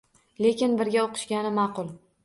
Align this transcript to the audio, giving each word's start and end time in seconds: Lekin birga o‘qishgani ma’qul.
Lekin 0.45 0.73
birga 0.81 1.05
o‘qishgani 1.05 1.57
ma’qul. 1.63 1.97